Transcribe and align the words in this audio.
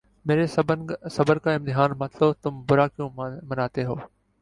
میرے 0.25 0.45
صبر 1.09 1.37
کا 1.43 1.53
امتحان 1.53 1.91
مت 1.99 2.21
لو 2.21 2.31
تم 2.41 2.61
برا 2.69 2.87
کیوں 2.87 3.09
مناتے 3.43 3.83
ہو 3.85 3.95